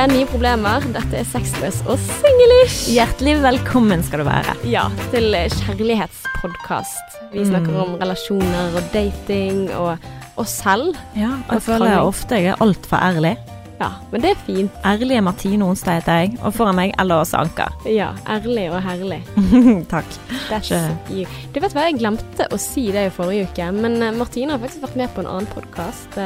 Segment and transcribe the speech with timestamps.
[0.00, 0.84] er Nye problemer.
[0.94, 2.88] Dette er Sexless og singlish.
[2.94, 4.54] Hjertelig velkommen skal du være.
[4.70, 7.18] Ja, til kjærlighetspodkast.
[7.34, 10.00] Vi snakker om relasjoner og dating og
[10.40, 10.96] oss selv.
[11.18, 13.34] Ja, jeg føler jeg ofte jeg er altfor ærlig.
[13.80, 14.80] Ja, men det er fint.
[14.84, 17.72] Ærlige Martine Onsdag heter jeg, og foran meg Ella Åse Anker.
[17.88, 19.20] Ja, ærlig og herlig.
[19.92, 20.18] Takk.
[20.28, 24.64] Du vet hva, jeg glemte å si det i forrige uke, men eh, Martine har
[24.64, 26.20] faktisk vært med på en annen podkast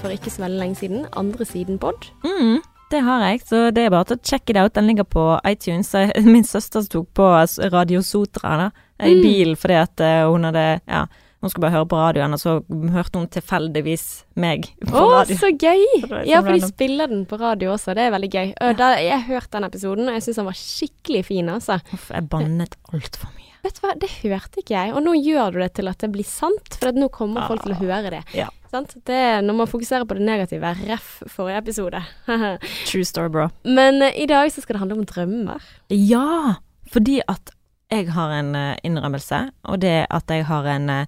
[0.00, 1.08] for ikke så veldig lenge siden.
[1.20, 2.08] Andre siden pod.
[2.24, 2.60] Mm,
[2.90, 4.74] det har jeg, så det er bare til å check it out.
[4.76, 5.92] Den ligger på iTunes.
[6.26, 7.26] Min søster tok på
[7.72, 9.22] Radio Sotra da, i Mm.
[9.24, 11.06] bilen fordi at eh, hun hadde Ja,
[11.40, 12.58] hun skulle bare høre på radioen, og så
[12.92, 14.02] hørte hun tilfeldigvis
[14.36, 15.38] meg på oh, radio.
[15.40, 15.86] så gøy!
[16.10, 17.94] Så Ja, for de spiller den på radio også.
[17.96, 18.50] Det er veldig gøy.
[18.60, 18.72] Ja.
[18.76, 21.78] Da, jeg hørte hørt den episoden, og jeg syns den var skikkelig fin, altså.
[21.96, 23.54] Uff, jeg bannet altfor mye.
[23.64, 26.08] Vet du hva, det hørte ikke jeg, og nå gjør du det til at det
[26.12, 28.20] blir sant, for nå kommer folk til å høre det.
[28.36, 28.46] Ja.
[28.70, 28.92] Sant?
[29.06, 32.02] Det er når man fokuserer på det negative, ref forrige episode.
[32.86, 33.48] True story, bro.
[33.66, 35.64] Men uh, i dag så skal det handle om drømmer.
[35.90, 36.54] Ja,
[36.92, 37.50] fordi at
[37.90, 41.04] jeg har en uh, innrømmelse, og det at jeg har en uh,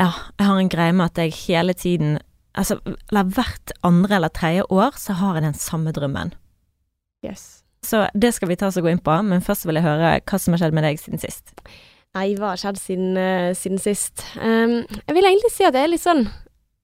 [0.00, 2.18] Ja, jeg har en greie med at jeg hele tiden
[2.54, 2.78] Altså,
[3.08, 6.34] eller hvert andre eller tredje år så har jeg den samme drømmen.
[7.24, 7.64] Yes.
[7.82, 10.10] Så det skal vi ta oss og gå inn på, men først vil jeg høre
[10.20, 11.54] hva som har skjedd med deg siden sist.
[12.12, 13.16] Nei, hva har skjedd siden,
[13.56, 14.26] siden sist?
[14.36, 16.26] Um, jeg vil egentlig si at jeg er litt sånn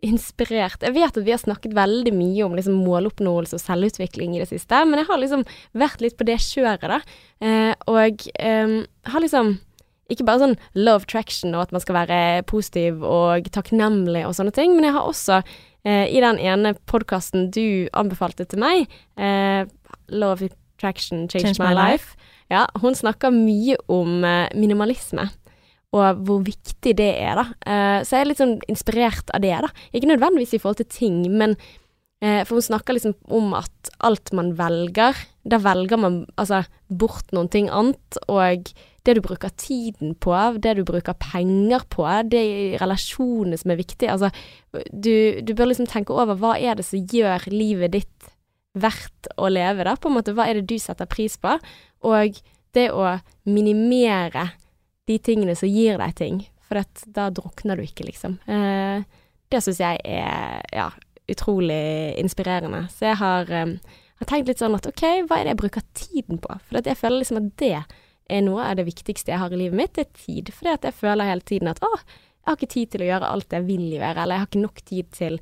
[0.04, 0.82] inspirert.
[0.84, 4.50] Jeg vet at vi har snakket veldig mye om liksom, måloppnåelse og selvutvikling i det
[4.52, 5.42] siste, men jeg har liksom
[5.78, 7.00] vært litt på det kjøret, da.
[7.42, 8.76] Eh, og eh,
[9.10, 9.56] har liksom
[10.08, 14.54] ikke bare sånn love traction og at man skal være positiv og takknemlig og sånne
[14.56, 18.86] ting, men jeg har også eh, i den ene podkasten du anbefalte til meg,
[19.20, 19.66] eh,
[20.08, 20.48] Love
[20.80, 22.16] Traction Changed Change My, My life.
[22.48, 25.28] Ja, hun snakker mye om eh, minimalisme.
[25.96, 27.44] Og hvor viktig det er, da.
[27.64, 29.70] Eh, så jeg er litt sånn inspirert av det, da.
[29.96, 31.56] Ikke nødvendigvis i forhold til ting, men
[32.20, 35.16] eh, For hun snakker liksom om at alt man velger,
[35.48, 38.20] da velger man altså bort noen ting annet.
[38.28, 38.68] Og
[39.08, 43.80] det du bruker tiden på, det du bruker penger på, det er relasjonene som er
[43.80, 44.12] viktige.
[44.12, 44.28] Altså,
[44.92, 48.32] du, du bør liksom tenke over hva er det som gjør livet ditt
[48.78, 50.36] verdt å leve, da, på en måte.
[50.36, 51.56] Hva er det du setter pris på?
[52.04, 52.36] Og
[52.76, 53.16] det å
[53.48, 54.50] minimere
[55.08, 56.84] de tingene som gir deg ting, for
[57.16, 58.36] da drukner du ikke, liksom.
[58.50, 59.06] Eh,
[59.48, 60.90] det syns jeg er ja,
[61.32, 62.84] utrolig inspirerende.
[62.92, 63.72] Så jeg har, eh,
[64.20, 66.58] har tenkt litt sånn at OK, hva er det jeg bruker tiden på?
[66.68, 67.74] For jeg føler liksom at det
[68.28, 70.52] er noe av det viktigste jeg har i livet mitt, det er tid.
[70.52, 73.56] For jeg føler hele tiden at å, jeg har ikke tid til å gjøre alt
[73.56, 75.38] jeg vil gjøre, eller jeg har ikke nok tid til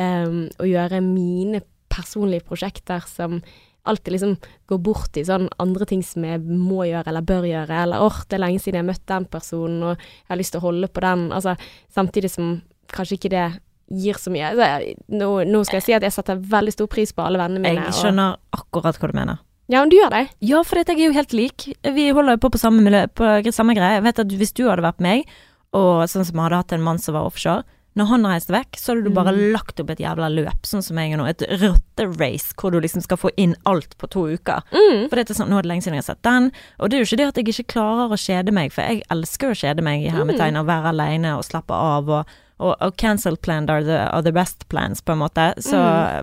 [0.00, 3.40] um, å gjøre mine personlige prosjekter som
[3.86, 4.36] alltid liksom
[4.68, 8.20] går bort i sånn andre ting som jeg må gjøre eller bør gjøre, eller åh,
[8.28, 10.66] det er lenge siden jeg har møtt den personen, og jeg har lyst til å
[10.68, 11.56] holde på den, altså
[11.94, 13.46] samtidig som kanskje ikke det
[13.90, 14.50] gir så mye.
[14.52, 17.38] Altså, jeg- nå, nå skal jeg si at jeg setter veldig stor pris på alle
[17.38, 17.84] vennene mine.
[17.88, 19.38] Jeg skjønner akkurat hva du mener.
[19.70, 20.28] Ja, men du gjør det.
[20.40, 21.68] Ja, for jeg er jo helt lik.
[21.82, 23.24] Vi holder jo på på samme, miljø, på
[23.54, 23.94] samme greie.
[23.98, 25.26] Jeg vet at hvis du hadde vært meg,
[25.72, 27.62] og sånn som hadde hatt en mann som var offshore,
[27.98, 29.52] når han reiste vekk, så hadde du bare Mm.
[29.52, 31.26] lagt opp et jævla løp, sånn som jeg er nå.
[31.28, 34.62] Et rotterace, hvor du liksom skal få inn alt på to uker.
[34.72, 35.08] Mm.
[35.08, 36.52] For det er sånn, nå er det lenge siden jeg har sett den.
[36.78, 39.02] Og det er jo ikke det at jeg ikke klarer å kjede meg, for jeg
[39.10, 40.60] elsker å kjede meg i hermetegn, Mm.
[40.60, 42.08] og være aleine og slappe av.
[42.08, 42.26] Og,
[42.60, 45.54] og, og cancel planned are the, are the best plans, på en måte.
[45.58, 45.74] Så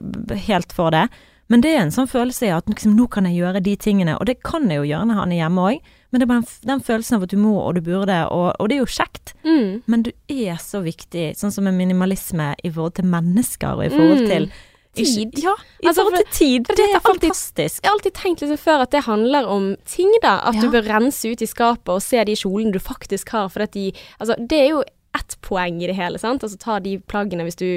[0.02, 0.38] Mm.
[0.48, 1.10] helt for det.
[1.50, 4.18] Men det er en sånn følelse i at liksom, nå kan jeg gjøre de tingene,
[4.20, 5.80] og det kan jeg jo gjøre når han er hjemme òg,
[6.12, 8.54] men det er bare den, den følelsen av at du må og du burde, og,
[8.60, 9.34] og det er jo kjekt.
[9.44, 9.84] Mm.
[9.88, 13.90] Men du er så viktig, sånn som med minimalisme i forhold til mennesker og i
[13.90, 14.28] forhold Mm.
[14.28, 14.52] til
[14.98, 15.38] Tid.
[15.44, 15.52] Ja,
[15.84, 16.66] i Altså, forhold til tid.
[16.66, 17.84] for Det det er alltid- fantastisk.
[17.84, 20.40] Jeg har alltid tenkt liksom før at det handler om ting, da.
[20.44, 20.62] At Ja.
[20.62, 23.48] du bør rense ut i skapet og se de kjolene du faktisk har.
[23.50, 24.84] For at de Altså, det er jo
[25.18, 26.44] ett poeng i det hele, sant.
[26.46, 27.68] Altså ta de plaggene hvis du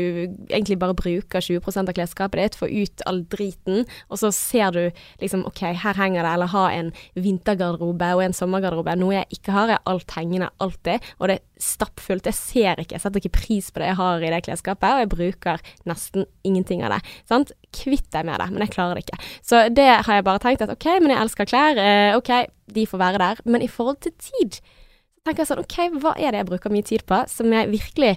[0.50, 4.82] egentlig bare bruker 20% av klesskapet ditt, få ut all driten, og så ser du
[5.22, 8.96] liksom OK, her henger det, eller ha en vintergarderobe og en sommergarderobe.
[9.00, 12.28] Noe jeg ikke har, er alt hengende alltid, og det er stappfullt.
[12.28, 15.04] Jeg ser ikke, jeg setter ikke pris på det jeg har i det klesskapet, og
[15.04, 17.02] jeg bruker nesten ingenting av det.
[17.30, 17.54] Sant?
[17.76, 19.20] Kvitt deg med det, men jeg klarer det ikke.
[19.46, 21.80] Så det har jeg bare tenkt at OK, men jeg elsker klær.
[21.80, 22.32] Eh, OK,
[22.74, 23.42] de får være der.
[23.44, 24.60] Men i forhold til tid,
[25.26, 28.14] tenker jeg sånn OK, hva er det jeg bruker mye tid på, som jeg virkelig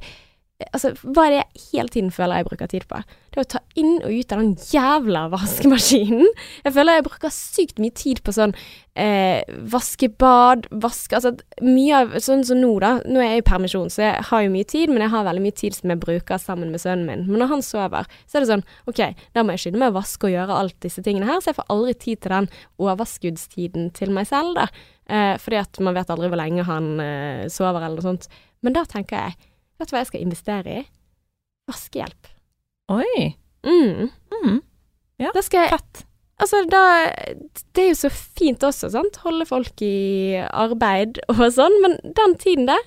[0.71, 2.99] Altså, hva er det jeg hele tiden føler jeg bruker tid på?
[3.33, 6.29] Det er å ta inn og ut av den jævla vaskemaskinen.
[6.63, 8.53] Jeg føler jeg bruker sykt mye tid på sånn
[8.93, 9.41] eh,
[9.73, 11.33] vaskebad, vaske Altså
[11.65, 12.93] mye av Sånn som nå, da.
[13.09, 15.45] Nå er jeg i permisjon, så jeg har jo mye tid, men jeg har veldig
[15.49, 17.27] mye tid som jeg bruker sammen med sønnen min.
[17.27, 19.03] Men når han sover, så er det sånn OK,
[19.35, 21.59] da må jeg skynde meg å vaske og gjøre alt disse tingene her, så jeg
[21.59, 24.69] får aldri tid til den overskuddstiden til meg selv, da.
[25.09, 28.29] Eh, fordi at man vet aldri hvor lenge han eh, sover eller noe sånt.
[28.63, 29.49] Men da tenker jeg
[29.81, 30.81] Vet du hva jeg skal investere i?
[31.67, 32.27] Vaskehjelp.
[32.93, 33.33] Oi.
[33.65, 34.11] Mm.
[34.37, 34.59] Mm.
[35.33, 36.03] Da skal jeg Fett.
[36.37, 36.83] altså da
[37.73, 39.17] Det er jo så fint også, sant.
[39.25, 42.85] Holde folk i arbeid og sånn, men den tiden der,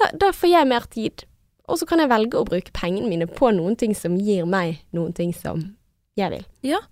[0.00, 1.24] da, da får jeg mer tid.
[1.70, 4.82] Og så kan jeg velge å bruke pengene mine på noen ting som gir meg
[4.96, 5.62] noen ting som
[6.18, 6.44] jeg vil.
[6.66, 6.82] Ja,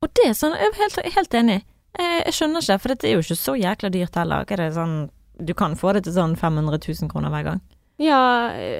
[0.00, 1.60] og det er sånn, jeg er helt, helt enig.
[1.98, 4.46] Jeg, jeg skjønner ikke, for dette er jo ikke så jækla dyrt heller.
[4.46, 4.96] Er det sånn
[5.40, 7.62] Du kan få det til sånn 500 000 kroner hver gang.
[8.00, 8.20] Ja,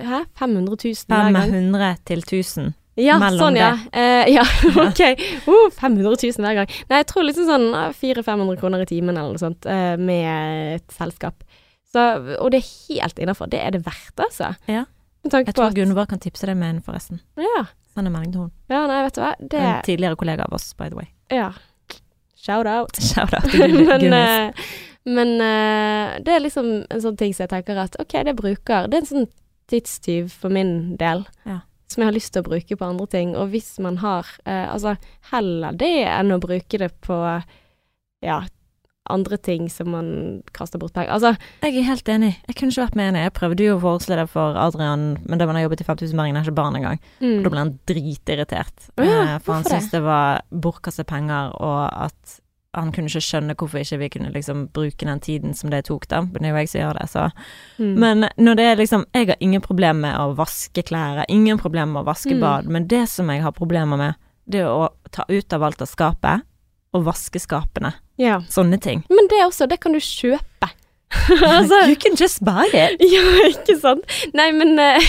[0.05, 0.25] hæ?
[0.41, 1.51] 500 000 hver gang?
[1.53, 2.75] 500 til 1000.
[3.01, 3.71] Ja, sånn, ja.
[3.97, 4.45] Eh, ja,
[4.83, 5.03] ok.
[5.47, 6.71] Uh, 500 000 hver gang.
[6.91, 10.97] Nei, jeg tror liksom sånn 400-500 kroner i timen eller noe sånt eh, med et
[10.97, 11.45] selskap.
[11.91, 12.03] Så,
[12.39, 13.51] og det er helt innafor.
[13.51, 14.53] Det er det verdt, altså.
[14.71, 14.85] Ja.
[15.27, 17.21] Jeg på tror Gunvor kan tipse deg med en, forresten.
[17.41, 17.67] Ja.
[17.93, 18.55] Send en melding til henne.
[18.71, 19.33] ja, nei, vet du hva.
[19.41, 21.11] Det En tidligere kollega av oss, by the way.
[21.35, 21.51] Ja.
[22.41, 22.97] Shout out.
[23.11, 24.01] Shout out til Gunnis.
[24.03, 24.71] men eh,
[25.09, 28.89] men eh, det er liksom en sånn ting som jeg tenker at OK, det bruker
[28.89, 29.29] Det er en sånn
[29.71, 31.25] tidstyv for min del.
[31.49, 31.63] Ja.
[31.91, 33.33] Som jeg har lyst til å bruke på andre ting.
[33.39, 34.97] Og hvis man har eh, Altså,
[35.33, 37.17] heller det enn å bruke det på
[38.21, 38.43] ja,
[39.09, 41.11] andre ting som man kaster bort penger.
[41.13, 42.35] Altså, Jeg er helt enig.
[42.47, 43.23] Jeg kunne ikke vært med enig.
[43.25, 46.37] Jeg prøvde jo å foreslå det for Adrian, men da han har jobbet i 5000-bergen,
[46.37, 47.01] har ikke barn engang.
[47.21, 47.39] mm.
[47.39, 48.91] Og da ble han dritirritert.
[48.99, 52.37] Oh, ja, eh, for han syntes det var bortkastet penger, og at
[52.77, 56.07] han kunne ikke skjønne hvorfor ikke vi kunne liksom bruke den tiden som det tok,
[56.13, 56.21] da.
[56.23, 57.25] Men det er jo jeg som gjør det, så.
[57.81, 57.95] mm.
[57.99, 61.91] Men når det er liksom Jeg har ingen problemer med å vaske klær, ingen problemer
[61.97, 62.41] med å vaske Mm.
[62.41, 64.15] bad, men det som jeg har problemer med,
[64.47, 66.43] det er å ta ut av alt av skapet,
[66.97, 67.95] og vaske skapene.
[68.21, 68.41] Ja.
[68.51, 69.05] Sånne ting.
[69.11, 70.71] Men det også, det kan du kjøpe.
[71.43, 73.01] altså, You can just buy it.
[73.15, 74.05] ja, ikke sant?
[74.37, 75.09] Nei, men uh,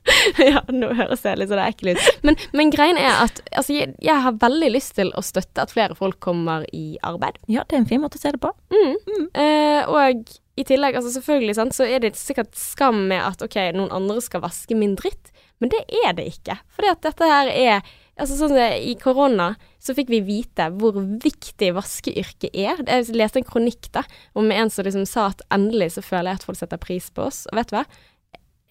[0.52, 2.06] Ja, nå høres jeg litt sånn ekkel ut.
[2.24, 5.74] Men, men greien er at altså, jeg, jeg har veldig lyst til å støtte at
[5.74, 7.40] flere folk kommer i arbeid.
[7.52, 8.52] Ja, det er en fin måte å se det på.
[8.72, 9.28] Mm.
[9.44, 13.58] Eh, og i tillegg, altså selvfølgelig, sant, så er det sikkert skam med at ok,
[13.76, 15.32] noen andre skal vaske min dritt,
[15.62, 16.58] men det er det ikke.
[16.76, 20.98] Fordi at dette her er Altså sånn som I korona så fikk vi vite hvor
[21.00, 22.82] viktig vaskeyrket er.
[22.84, 24.02] Jeg leste en kronikk da,
[24.38, 27.24] om en som liksom sa at endelig så føler jeg at folk setter pris på
[27.30, 27.46] oss.
[27.50, 27.86] Og vet du hva?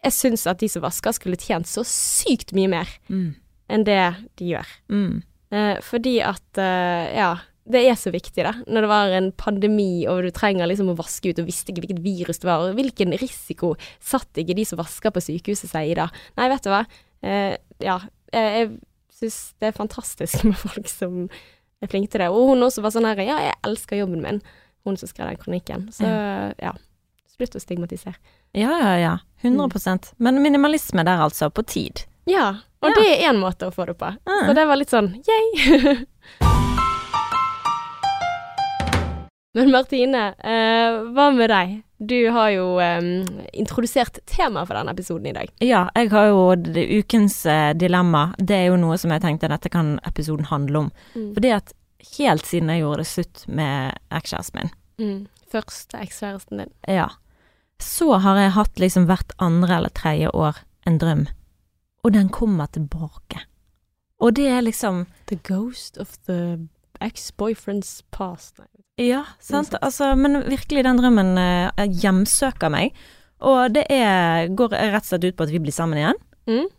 [0.05, 3.33] Jeg syns at de som vasker skulle tjent så sykt mye mer Mm.
[3.69, 3.99] enn det
[4.37, 4.69] de gjør.
[4.89, 5.23] Mm.
[5.51, 7.31] Eh, fordi at eh, ja,
[7.71, 8.53] det er så viktig, da.
[8.67, 11.85] Når det var en pandemi og du trenger liksom å vaske ut og visste ikke
[11.85, 15.91] hvilket virus det var, og hvilken risiko satt ikke de som vasker på sykehuset seg
[15.91, 16.07] i da.
[16.37, 16.85] Nei, vet du hva.
[17.21, 17.99] Eh, ja,
[18.33, 18.71] jeg
[19.21, 21.23] syns det er fantastisk med folk som
[21.81, 22.29] er flinke til det.
[22.33, 24.41] Og hun også var sånn her Ja, jeg elsker jobben min.
[24.85, 25.87] Hun som skrev den kronikken.
[25.93, 26.05] Så
[26.61, 26.73] ja.
[27.31, 28.17] Slutt å stigmatisere.
[28.57, 29.13] Ja, ja, ja.
[29.45, 31.49] 100% Men minimalisme der, altså.
[31.49, 32.03] På tid.
[32.29, 32.49] Ja.
[32.81, 32.95] Og Ja.
[32.97, 34.05] det er én måte å få det på.
[34.25, 34.43] Ah.
[34.47, 36.05] Så det var litt sånn yay.
[39.53, 41.71] Men Martine, eh, hva med deg?
[42.01, 43.09] Du har jo um,
[43.53, 45.51] introdusert temaet for denne episoden i dag.
[45.61, 48.31] Ja, jeg har jo det, ukens uh, dilemma.
[48.41, 50.89] Det er jo noe som jeg tenkte dette kan episoden handle om.
[51.13, 51.27] Mm.
[51.35, 51.75] Fordi at
[52.17, 55.21] helt siden jeg gjorde det slutt med ekskjæresten min, Mm.
[55.51, 56.73] Første ekskjæresten din.
[56.87, 57.07] ja,
[57.81, 61.23] så har jeg hatt liksom hvert andre eller tredje år en drøm.
[62.03, 63.41] Og den kommer tilbake.
[64.21, 66.67] Og det er liksom The ghost of the
[67.03, 68.59] ex-boyfriend's past.
[68.61, 68.69] Nei.
[69.01, 69.73] Ja, sant.
[69.81, 72.93] Altså, men virkelig, den drømmen eh, hjemsøker meg.
[73.41, 76.21] Og det er, går rett og slett ut på at vi blir sammen igjen.
[76.51, 76.69] Mm.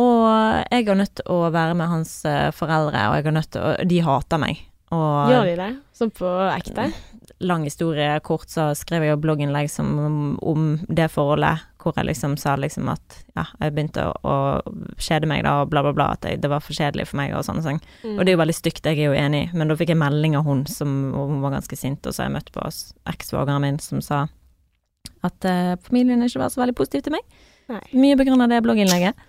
[0.00, 0.26] Og
[0.74, 3.64] jeg er nødt til å være med hans eh, foreldre, og jeg er nødt til
[3.64, 4.60] å De hater meg.
[4.94, 5.72] Og Gjør de det?
[5.96, 6.90] Sånn på ekte?
[7.44, 12.08] lang historie kort, så skrev jeg jo blogginnlegg som, om, om det forholdet, hvor jeg
[12.08, 14.36] liksom sa liksom at ja, jeg begynte å, å
[14.98, 17.34] kjede meg da, og bla, bla, bla, at jeg, det var for kjedelig for meg
[17.36, 17.82] og sånne ting.
[18.02, 18.16] Mm.
[18.16, 20.38] Og det er jo veldig stygt, jeg er jo enig, men da fikk jeg melding
[20.38, 22.70] av hun som hun var ganske sint, og så har jeg møtt på
[23.14, 24.24] ekssvogeren min som sa
[25.24, 27.24] at uh, familien ikke var så veldig positiv til meg.
[27.72, 27.82] Nei.
[27.96, 29.20] Mye på grunn av det blogginnlegget.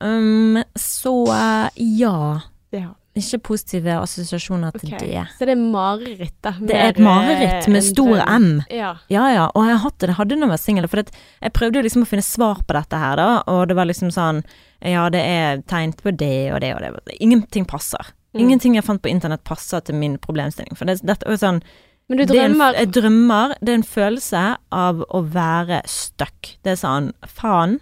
[0.00, 2.40] Um, så uh, ja,
[2.70, 2.94] Ja.
[3.18, 5.08] Ikke positive assosiasjoner til okay.
[5.10, 5.22] det.
[5.34, 6.52] Så det er mareritt, da.
[6.54, 8.20] Det er et mareritt eh, med stor.
[8.22, 8.62] M.
[8.70, 8.92] Ja.
[9.10, 12.06] Ja, ja, og jeg hadde det, hadde når jeg var singel, for jeg prøvde liksom
[12.06, 14.44] å finne svar på dette her, da, og det var liksom sånn,
[14.86, 18.14] ja, det er tegnet på det og det og det, ingenting passer.
[18.30, 18.44] Mm.
[18.44, 21.62] Ingenting jeg fant på internett passer til min problemstilling, for det, dette er jo sånn,
[22.06, 26.54] Men du det er en, jeg drømmer, det er en følelse av å være stuck.
[26.62, 27.80] Det er sånn, faen,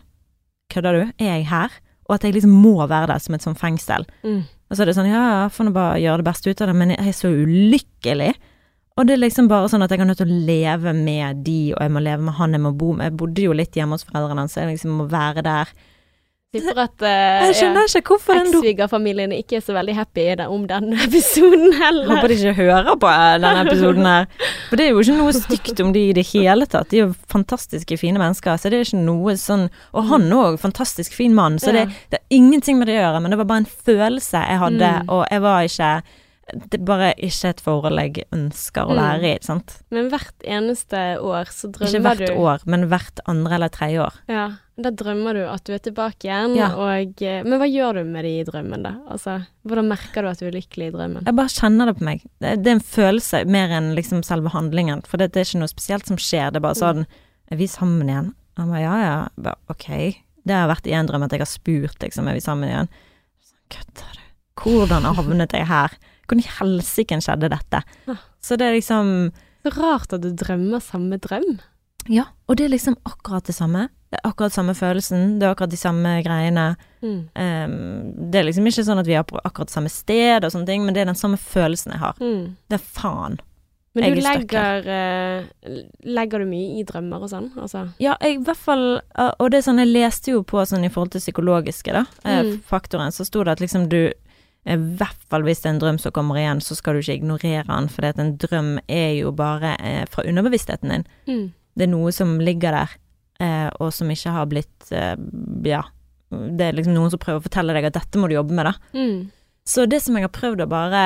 [0.72, 1.82] kødder du, er jeg her?
[2.08, 4.08] Og at jeg liksom må være der som et sånn fengsel.
[4.24, 4.46] mm.
[4.68, 6.70] Og så er det sånn, ja, ja, får nå bare gjøre det beste ut av
[6.70, 8.32] det, men jeg er så ulykkelig.
[8.98, 11.58] Og det er liksom bare sånn at jeg er nødt til å leve med de,
[11.76, 13.08] og jeg må leve med han jeg må bo med.
[13.08, 15.70] Jeg bodde jo litt hjemme hos foreldrene hans, så jeg liksom må være der.
[16.48, 18.62] Tipper at uh, do...
[18.62, 22.08] Eks-svigerfamilien ikke er så veldig happy det- om denne episoden heller.
[22.08, 24.24] Håper de ikke hører på eh, denne episoden her.
[24.70, 26.88] For det er jo ikke noe stygt om de i det hele tatt.
[26.88, 30.56] De er jo fantastiske, fine mennesker, så det er ikke noe sånn Og han òg,
[30.62, 33.50] fantastisk fin mann, så det, det er ingenting med det å gjøre, men det var
[33.52, 35.12] bare en følelse jeg hadde, Mm.
[35.12, 35.92] og jeg var ikke
[36.54, 38.98] det er bare ikke et forhold jeg ønsker å Mm.
[38.98, 39.74] være i, sant.
[39.90, 43.68] Men hvert eneste år så drømmer du Ikke hvert du år, men hvert andre eller
[43.68, 44.14] tredje år.
[44.28, 44.46] Ja,
[44.80, 46.70] da drømmer du at du er tilbake igjen, Ja.
[46.74, 48.94] og eh, Men hva gjør du med de i drømmen, da?
[49.10, 51.24] Altså, hvordan merker du at du er lykkelig i drømmen?
[51.26, 52.22] Jeg bare kjenner det på meg.
[52.40, 55.02] Det, det er en følelse mer enn liksom selve handlingen.
[55.06, 56.52] For det, det er ikke noe spesielt som skjer.
[56.52, 57.06] Det er bare sånn
[57.50, 58.34] Er vi sammen igjen?
[58.58, 59.28] Han bare ja, ja.
[59.40, 59.86] Bare, ok.
[60.46, 62.88] Det har vært i en drøm at jeg har spurt, liksom, er vi sammen igjen?
[63.70, 64.20] Kødder du?
[64.62, 65.90] Hvordan havnet jeg her?
[66.28, 67.80] Hvordan i helsike skjedde dette?
[68.44, 69.30] Så det er liksom
[69.64, 71.58] Så rart at du drømmer samme drøm.
[72.08, 73.88] Ja, og det er liksom akkurat det samme.
[74.08, 76.76] Det er akkurat samme følelsen, det er akkurat de samme greiene.
[77.02, 77.18] Mm.
[77.36, 80.66] Um, det er liksom ikke sånn at vi er på akkurat samme sted og sånne
[80.70, 82.16] ting, men det er den samme følelsen jeg har.
[82.22, 82.54] Mm.
[82.70, 83.36] Det er faen.
[83.96, 87.48] Men du er legger eh, Legger du mye i drømmer og sånn?
[87.58, 88.84] Altså Ja, i hvert fall
[89.40, 92.42] Og det er sånn, jeg leste jo på sånn i forhold til psykologiske, da, eh,
[92.44, 92.60] Mm.
[92.68, 94.12] faktoren, så sto det at liksom du
[94.68, 97.18] I hvert fall hvis det er en drøm som kommer igjen, så skal du ikke
[97.20, 101.06] ignorere den, for en drøm er jo bare eh, fra underbevisstheten din.
[101.28, 101.46] mm.
[101.78, 102.94] Det er noe som ligger der,
[103.38, 105.14] eh, og som ikke har blitt eh,
[105.68, 105.84] Ja.
[106.28, 108.66] Det er liksom noen som prøver å fortelle deg at dette må du jobbe med,
[108.68, 108.74] da.
[108.92, 109.30] Mm.
[109.64, 111.04] Så det som jeg har prøvd å bare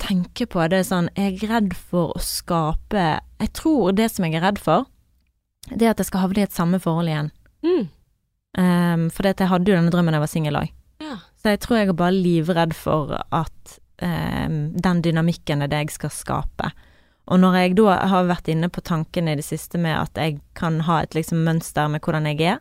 [0.00, 4.26] tenke på, det er sånn Jeg er redd for å skape Jeg tror det som
[4.26, 4.88] jeg er redd for,
[5.68, 7.30] det er at jeg skal havne i et samme forhold igjen.
[7.62, 7.88] Mm.
[8.58, 10.72] Um, for jeg hadde jo denne drømmen da jeg var singel òg.
[11.04, 11.18] Ja.
[11.40, 15.94] Så jeg tror jeg er bare livredd for at eh, den dynamikken er det jeg
[15.96, 16.72] skal skape.
[17.30, 20.40] Og når jeg da har vært inne på tanken i det siste med at jeg
[20.58, 22.60] kan ha et liksom mønster med hvordan jeg er,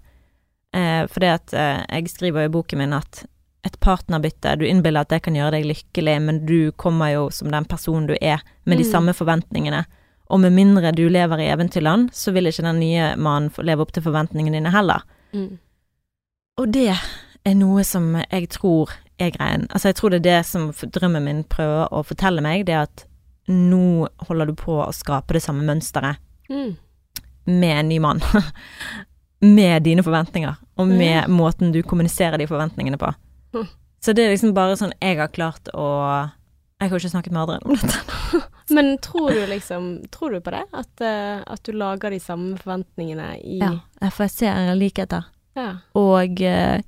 [0.78, 3.26] eh, fordi at eh, jeg skriver i boken min at
[3.68, 7.50] et partnerbytte, du innbiller at det kan gjøre deg lykkelig, men du kommer jo som
[7.52, 8.92] den personen du er, med de Mm.
[8.92, 9.82] samme forventningene.
[10.30, 13.92] Og med mindre du lever i eventyrland, så vil ikke den nye mannen leve opp
[13.92, 15.04] til forventningene dine heller.
[15.34, 15.58] Mm.
[16.58, 16.96] Og det
[17.48, 19.68] er noe som jeg tror er greien.
[19.70, 23.06] Altså, jeg tror det er det som drømmen min prøver å fortelle meg, det at
[23.50, 26.78] nå holder du på å skape det samme mønsteret Mm.
[27.46, 28.22] med en ny mann.
[29.40, 31.32] med dine forventninger, og med mm.
[31.32, 33.12] måten du kommuniserer de forventningene på.
[33.54, 33.68] Hm.
[34.02, 35.88] Så det er liksom bare sånn jeg har klart å
[36.80, 38.40] Jeg har ikke snakket med Adrian om dette.
[38.76, 40.62] Men tror du liksom Tror du på det?
[40.72, 43.74] At, uh, at du lager de samme forventningene i Ja,
[44.08, 45.28] for jeg ser likheter.
[45.58, 45.74] Ja.
[46.00, 46.80] Og eh,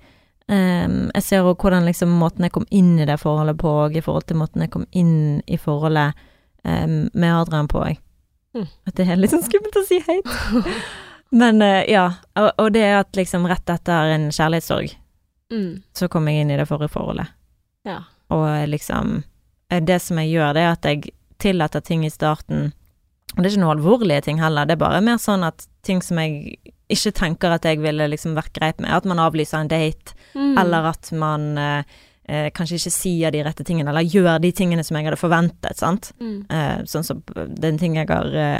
[0.51, 3.95] em, jeg ser òg hvordan liksom måten jeg kom inn i det forholdet på, og
[3.97, 6.13] i forhold til måten jeg kom inn i forholdet
[6.63, 7.99] um, med Adrian på òg.
[8.55, 8.67] Mm.
[8.87, 10.33] At det er litt sånn skummelt å si høyt.
[11.41, 14.97] Men uh, ja, og, og det at liksom rett etter en kjærlighetssorg,
[15.51, 15.81] Mm.
[15.91, 17.27] så kom jeg inn i det forrige forholdet.
[17.83, 17.97] Ja.
[18.31, 19.17] Og liksom
[19.67, 21.09] eh, Det som jeg gjør, det er at jeg
[21.43, 22.69] tillater ting i starten
[23.31, 26.01] Og det er ikke noen alvorlige ting heller, det er bare mer sånn at ting
[26.03, 26.57] som jeg
[26.91, 30.57] ikke tenker at jeg ville liksom vært greit med, at man avlyser en date, Mm.
[30.57, 31.83] eller at man eh,
[32.29, 35.75] eh, kanskje ikke sier de rette tingene, eller gjør de tingene som jeg hadde forventet,
[35.77, 36.11] sant.
[36.19, 36.45] mm.
[36.49, 38.59] Eh, sånn som det er en ting jeg har eh,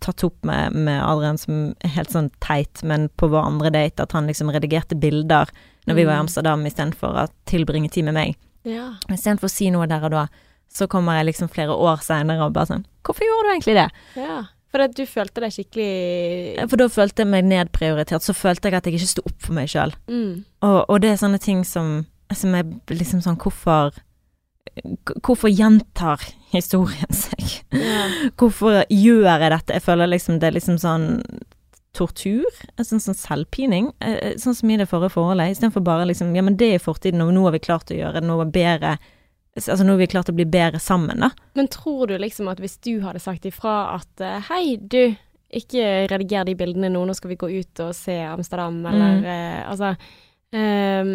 [0.00, 4.02] tatt opp med, med Adrian som er helt sånn teit, men på vår andre date,
[4.02, 5.48] at han liksom redigerte bilder
[5.86, 6.24] når vi var i Mm.
[6.26, 8.36] Amsterdam, istedenfor å tilbringe tid med meg.
[8.64, 8.94] Ja.
[9.10, 10.26] Istedenfor å si noe der og da,
[10.72, 13.88] så kommer jeg liksom flere år seinere og bare sånn Hvorfor gjorde du egentlig det?
[14.16, 14.40] ja.
[14.72, 18.24] For du følte deg skikkelig For da følte jeg meg nedprioritert.
[18.24, 19.92] Så følte jeg at jeg ikke sto opp for meg sjøl.
[20.08, 20.30] mm.
[20.64, 23.92] Og, og det er sånne ting som, som er liksom sånn Hvorfor
[25.26, 26.22] Hvorfor gjentar
[26.54, 27.42] historien seg?
[27.76, 28.06] ja.
[28.40, 29.76] Hvorfor gjør jeg dette?
[29.76, 31.08] Jeg føler liksom det er liksom sånn
[31.92, 32.48] tortur.
[32.78, 33.90] En Sånn, sånn selvpining.
[34.00, 35.52] eh, Sånn som i det forrige forholdet.
[35.58, 38.22] Istedenfor bare liksom Ja, men det er fortiden, og nå har vi klart å gjøre
[38.24, 38.96] noe bedre
[39.56, 41.28] Altså nå har vi klart å bli bedre sammen, da.
[41.58, 45.12] Men tror du liksom at hvis du hadde sagt ifra at eh, hei, du,
[45.52, 49.26] ikke rediger de bildene nå, nå skal vi gå ut og se Amsterdam, eller Mm.
[49.28, 49.90] eh, altså
[50.56, 51.10] um,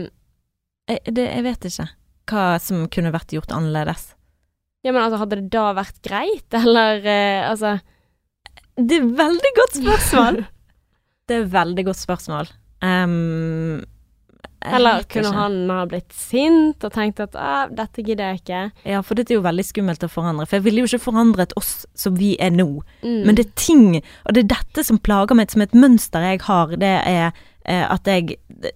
[0.87, 1.87] Jeg, det, jeg vet ikke
[2.29, 4.11] hva som kunne vært gjort annerledes.
[4.85, 7.73] Ja, men altså, hadde det da vært greit, eller eh, altså
[8.77, 10.43] Det er veldig godt spørsmål!
[11.27, 12.47] det er veldig godt spørsmål.
[12.85, 13.07] Jeg
[14.75, 15.37] Eller kunne ikke.
[15.37, 18.63] han ha blitt sint og tenkt at ah, dette gidder jeg ikke.
[18.93, 20.47] Ja, for dette er jo veldig skummelt å forandre.
[20.47, 22.67] For jeg ville jo ikke forandret oss som vi er nå.
[23.03, 23.21] Mm.
[23.27, 23.85] Men det er ting,
[24.25, 27.85] og det er dette som plager meg som et mønster jeg har, det er eh,
[27.87, 28.75] at jeg eh,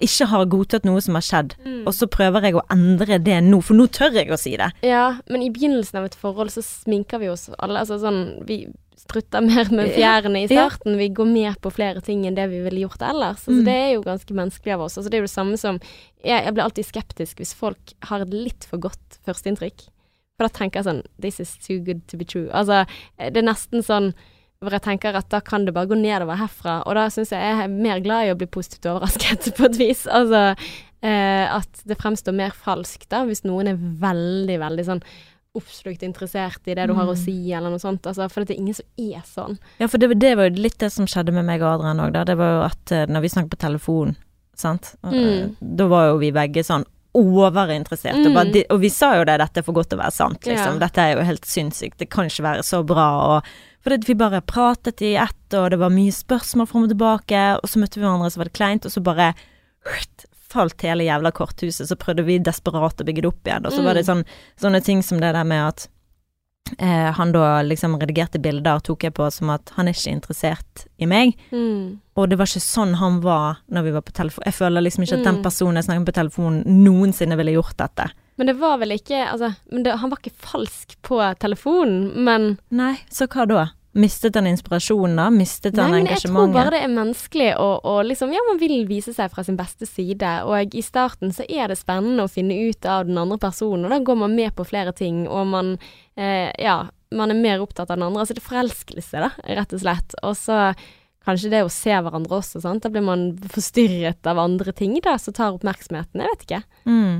[0.00, 1.56] ikke har godtatt noe som har skjedd.
[1.64, 1.80] Mm.
[1.88, 4.70] Og så prøver jeg å endre det nå, for nå tør jeg å si det.
[4.86, 7.82] Ja, men i begynnelsen av et forhold så sminker vi oss alle.
[7.82, 8.64] Altså sånn Vi
[9.00, 10.98] strutter mer med fjærene i starten.
[11.00, 13.46] Vi går med på flere ting enn det vi ville gjort ellers.
[13.46, 13.64] Altså, Mm.
[13.64, 14.98] Det er jo ganske menneskelig av oss.
[14.98, 15.80] Altså, det er jo det samme som
[16.22, 19.86] Jeg, jeg blir alltid skeptisk hvis folk har et litt for godt førsteinntrykk.
[20.36, 22.50] For da tenker jeg sånn This is too good to be true.
[22.52, 22.84] Altså,
[23.18, 24.12] det er nesten sånn
[24.60, 26.82] hvor jeg tenker at da kan det bare gå nedover herfra.
[26.84, 29.80] Og da syns jeg jeg er mer glad i å bli positivt overrasket, på et
[29.80, 30.04] vis.
[30.06, 30.54] Altså
[31.00, 34.98] Eh, at det fremstår mer falskt da, hvis noen er veldig, veldig sånn
[35.58, 37.24] oppslukt interessert i det du har å Mm.
[37.24, 38.02] si, eller noe sånt.
[38.06, 39.58] Altså, for det er ingen som er sånn.
[39.80, 42.12] Ja, for det, det var jo litt det som skjedde med meg og Adrian òg,
[42.12, 42.24] da.
[42.24, 44.16] Det var jo at eh, når vi snakket på telefon,
[44.54, 45.56] sant, eh, Mm.
[45.76, 48.24] da var jo vi begge sånn overinteressert.
[48.26, 48.64] Og, bare, Mm.
[48.70, 50.78] og vi sa jo det, dette er for godt til å være sant, liksom.
[50.78, 50.86] Ja.
[50.86, 53.08] Dette er jo helt sinnssykt, det kan ikke være så bra.
[53.38, 53.44] Og,
[53.82, 57.58] for det, vi bare pratet i ett, og det var mye spørsmål fram og tilbake,
[57.58, 59.34] og så møtte vi hverandre, så var det kleint, og så bare
[60.50, 63.84] falt hele jævla korthuset, så prøvde vi desperat å bygge det opp igjen, og så
[63.86, 64.24] var det sånn,
[64.60, 65.88] sånne ting som det der med at
[66.78, 70.84] eh, han da liksom redigerte bilder, tok jeg på som at han er ikke interessert
[71.02, 71.36] i meg.
[71.50, 71.98] Mm.
[72.18, 74.44] Og det var ikke sånn han var når vi var på telefon.
[74.46, 75.42] Jeg føler liksom ikke at den Mm.
[75.46, 78.10] personen jeg snakket med på telefonen noensinne ville gjort dette.
[78.36, 82.58] Men det var vel ikke Altså, men det, han var ikke falsk på telefonen, men
[82.70, 83.66] Nei, så hva da?
[83.92, 85.24] Mistet han inspirasjonen da?
[85.34, 88.84] Mistet Nei, men jeg tror bare det er menneskelig å, å liksom Ja, man vil
[88.86, 92.54] vise seg fra sin beste side, og i starten så er det spennende å finne
[92.68, 95.72] ut av den andre personen, og da går man med på flere ting, og man
[96.14, 98.22] eh, Ja, man er mer opptatt av den andre.
[98.22, 100.14] Altså det er forelskelse, da, rett og slett.
[100.22, 100.58] Og så
[101.26, 102.84] kanskje det å se hverandre også, sant.
[102.84, 106.22] Da blir man forstyrret av andre ting, da, som tar oppmerksomheten.
[106.22, 106.60] Jeg vet ikke.
[106.86, 107.16] Mm.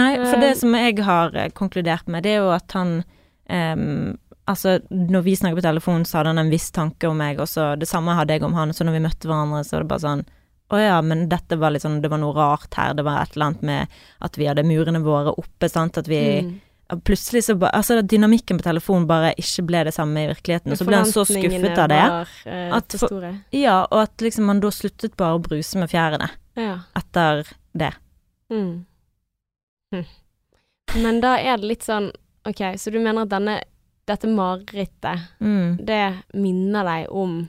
[0.00, 0.58] Nei, for det Eh.
[0.62, 3.02] som jeg har eh, konkludert med, det er jo at han
[3.52, 4.16] ehm,
[4.46, 7.48] Altså, når vi snakket på telefon, så hadde han en viss tanke om meg, og
[7.50, 9.90] så det samme hadde jeg om han, så når vi møtte hverandre, så var det
[9.90, 10.26] bare sånn
[10.66, 13.34] å ja, men dette var litt sånn, det var noe rart her, det var et
[13.36, 16.54] eller annet med at vi hadde murene våre oppe, sant, at vi Mm.
[17.02, 20.78] Plutselig så bare Altså, dynamikken på telefonen bare ikke ble det samme i virkeligheten, og
[20.78, 22.02] så ble han så skuffet av det.
[22.12, 23.30] Var, eh, at for store.
[23.50, 26.76] Ja, og at liksom man da sluttet bare å bruse med fjærene Ja.
[26.94, 27.42] etter
[27.74, 27.92] det.
[28.52, 28.84] Mm.
[29.92, 30.04] Hm.
[31.02, 32.12] Men da er det litt sånn
[32.46, 33.60] OK, så du mener at denne,
[34.06, 35.76] dette marerittet, Mm.
[35.84, 36.02] det
[36.34, 37.48] minner deg om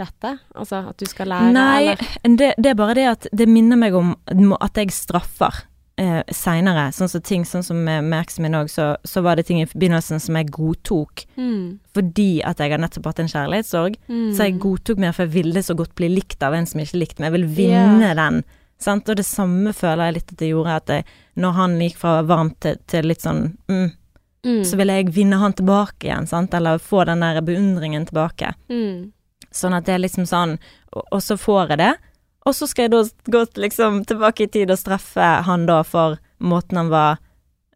[0.00, 0.36] dette?
[0.56, 2.36] Altså at du skal lære, Nei, eller?
[2.38, 4.14] det, det er bare det at det minner meg om
[4.60, 5.58] at jeg straffer
[6.00, 6.86] eh, seinere.
[6.96, 9.66] Sånn som ting sånn som med, med min òg, så, så var det ting i
[9.74, 11.78] begynnelsen som jeg godtok Mm.
[11.92, 13.98] fordi at jeg har nettopp hatt en kjærlighetssorg.
[14.08, 14.30] Mm.
[14.36, 17.00] Så jeg godtok mer, for jeg ville så godt bli likt av en som ikke
[17.02, 17.32] likte meg.
[17.32, 18.42] Jeg vil vinne den.
[18.80, 19.08] Sant?
[19.12, 21.04] Og det samme føler jeg litt at det gjorde, at jeg,
[21.36, 23.90] når han gikk fra varmt til, til litt sånn mm,
[24.44, 24.64] mm.
[24.64, 28.54] så ville jeg vinne han tilbake igjen, sant, eller få den der beundringen tilbake.
[28.70, 29.12] mm.
[29.52, 30.58] Sånn at det er liksom sånn,
[30.92, 31.94] og, og så får jeg det,
[32.46, 33.00] og så skal jeg da
[33.34, 37.18] gå liksom tilbake i tid og straffe han da for måten han var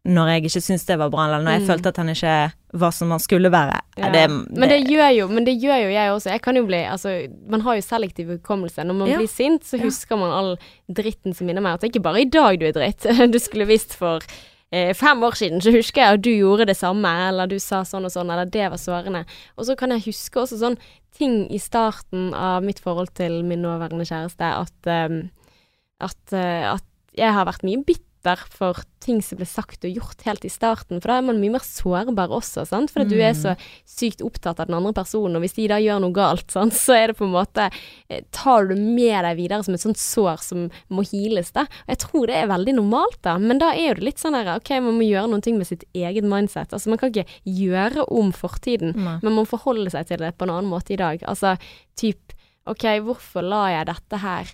[0.05, 1.67] når jeg ikke syntes det var bra, eller når jeg Mm.
[1.67, 3.79] følte at han ikke var som han skulle være.
[3.97, 4.09] Ja.
[4.13, 6.29] Det, men det gjør jo Men det gjør jo jeg også.
[6.29, 8.83] Jeg kan jo bli Altså, man har jo selektiv hukommelse.
[8.85, 9.17] Når man Ja.
[9.17, 9.83] blir sint, så Ja.
[9.85, 10.57] husker man all
[10.93, 11.73] dritten som minner meg.
[11.73, 13.01] At det er ikke bare i dag du er dritt.
[13.31, 14.19] Du skulle visst for
[14.75, 17.83] eh, fem år siden, så husker jeg at du gjorde det samme, eller du sa
[17.87, 19.23] sånn og sånn, eller det var sårende.
[19.55, 20.79] Og så kan jeg huske også sånn
[21.15, 25.21] ting i starten av mitt forhold til min nåværende kjæreste, at, um,
[26.03, 26.85] at, uh, at
[27.15, 28.04] jeg har vært mye bitter
[28.49, 31.53] for ting som ble sagt og gjort helt i starten, for da er man mye
[31.53, 33.41] mer sårbar også, sant, fordi du er Mm.
[33.43, 33.51] så
[33.85, 36.95] sykt opptatt av den andre personen, og hvis de da gjør noe galt, sant, så
[36.97, 37.69] er det på en måte
[38.09, 41.61] eh, Tar du med deg videre som et sånt sår som må heales, da.
[41.85, 44.55] Og jeg tror det er veldig normalt, da, men da er det litt sånn der
[44.55, 46.73] OK, man må gjøre noen ting med sitt eget mindset.
[46.73, 49.19] Altså, man kan ikke gjøre om fortiden, Nei.
[49.21, 51.21] men man må forholde seg til det på en annen måte i dag.
[51.29, 51.57] Altså
[51.95, 52.33] typ
[52.65, 54.49] OK, hvorfor lar jeg dette her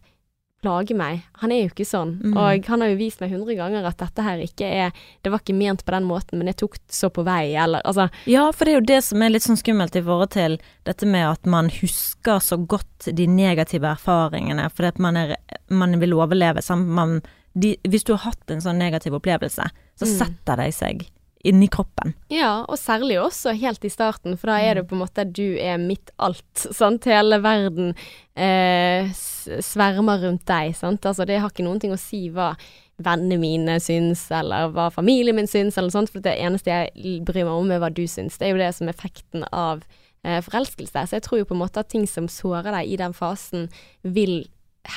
[0.61, 1.23] plage meg?
[1.41, 2.11] Han er jo ikke sånn.
[2.21, 2.35] Mm.
[2.37, 4.91] Og han har jo vist meg hundre ganger at dette her ikke er
[5.23, 8.09] Det var ikke ment på den måten, men jeg tok så på vei, eller altså
[8.29, 11.05] Ja, for det er jo det som er litt sånn skummelt i forhold til dette
[11.09, 15.35] med at man husker så godt de negative erfaringene, fordi at man, er,
[15.69, 16.61] man vil overleve.
[16.77, 17.21] Man,
[17.53, 19.65] de, hvis du har hatt en sånn negativ opplevelse,
[19.97, 20.17] så Mm.
[20.17, 21.03] setter det seg
[21.47, 22.13] inni kroppen.
[22.33, 25.57] Ja, og særlig også helt i starten, for da er det på en måte du
[25.57, 27.07] er mitt alt, sant.
[27.09, 27.95] Hele verden
[28.35, 31.05] eh, svermer rundt deg, sant.
[31.07, 32.53] Altså det har ikke noen ting å si hva
[33.01, 37.47] vennene mine syns, eller hva familien min syns, eller sånt, for det eneste jeg bryr
[37.47, 38.37] meg om er hva du syns.
[38.37, 39.83] Det er jo det som er effekten av
[40.23, 41.07] eh, forelskelse.
[41.07, 43.69] Så jeg tror jo på en måte at ting som sårer deg i den fasen,
[44.01, 44.43] vil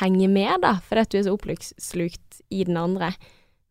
[0.00, 3.12] henge med, da, fordi at du er så oppslukt i den andre.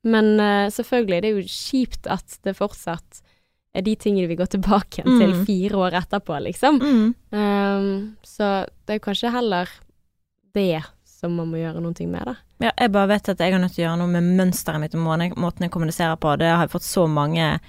[0.03, 3.21] Men uh, selvfølgelig, det er jo kjipt at det fortsatt
[3.73, 5.45] er de tingene vi går tilbake igjen til Mm.
[5.47, 6.75] fire år etterpå, liksom.
[7.31, 7.87] Um,
[8.21, 9.69] så det er kanskje heller
[10.53, 12.35] det som man må gjøre noe med, da.
[12.61, 14.93] Ja, jeg bare vet at jeg har nødt til å gjøre noe med mønsteret mitt
[14.95, 16.35] og måten måten jeg kommuniserer på.
[16.37, 17.59] Det har jeg fått så mange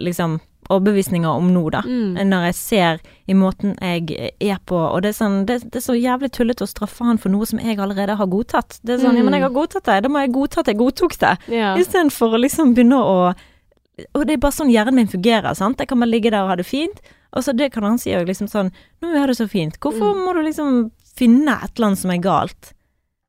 [0.00, 1.80] liksom overbevisninger om nå, da.
[1.86, 2.16] Mm.
[2.30, 5.84] Når jeg ser i måten jeg er på, og det er sånn Det, det er
[5.84, 8.78] så jævlig tullete å straffe han for noe som jeg allerede har godtatt.
[8.82, 10.78] Det er sånn, ja, men jeg har godtatt det, da må jeg godta at jeg
[10.80, 11.34] godtok det.
[11.54, 11.74] Ja.
[11.78, 13.34] Istedenfor å liksom begynne å
[14.14, 15.78] Og det er bare sånn hjernen min fungerer, sant.
[15.80, 16.98] Jeg kan bare ligge der og ha det fint.
[17.32, 18.68] Og så det kan han si òg, liksom sånn
[19.00, 19.78] Nå har jeg det så fint.
[19.80, 20.24] Hvorfor Mm.
[20.24, 22.72] må du liksom finne et eller annet som er galt?